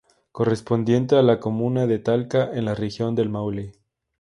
[0.31, 3.73] Correspondiente a la comuna de Talca en la Región del Maule.